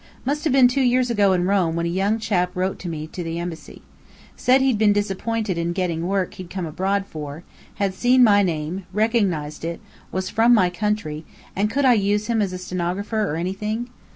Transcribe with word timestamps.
Must 0.25 0.43
have 0.45 0.53
been 0.53 0.67
two 0.67 0.81
years 0.81 1.11
ago 1.11 1.31
in 1.31 1.45
Rome 1.45 1.75
when 1.75 1.85
a 1.85 1.89
young 1.89 2.17
chap 2.17 2.55
wrote 2.55 2.79
to 2.79 2.89
me 2.89 3.05
to 3.05 3.23
the 3.23 3.37
Embassy. 3.37 3.83
Said 4.35 4.59
he'd 4.59 4.79
been 4.79 4.93
disappointed 4.93 5.59
in 5.59 5.73
getting 5.73 6.07
work 6.07 6.33
he'd 6.33 6.49
come 6.49 6.65
abroad 6.65 7.05
for, 7.05 7.43
had 7.75 7.93
seen 7.93 8.23
my 8.23 8.41
name, 8.41 8.87
recognized 8.93 9.63
it, 9.63 9.79
was 10.11 10.27
from 10.27 10.55
my 10.55 10.71
county; 10.71 11.23
and 11.55 11.69
could 11.69 11.85
I 11.85 11.93
use 11.93 12.25
him 12.25 12.41
as 12.41 12.51
a 12.51 12.57
stenographer 12.57 13.29
or 13.31 13.35
anything? 13.35 13.89